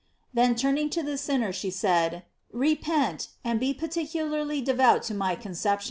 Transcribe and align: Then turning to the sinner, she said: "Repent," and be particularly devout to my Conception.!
Then 0.33 0.55
turning 0.55 0.89
to 0.97 1.03
the 1.03 1.15
sinner, 1.15 1.53
she 1.53 1.69
said: 1.69 2.23
"Repent," 2.51 3.27
and 3.43 3.59
be 3.59 3.71
particularly 3.71 4.59
devout 4.59 5.03
to 5.03 5.13
my 5.13 5.35
Conception.! 5.35 5.79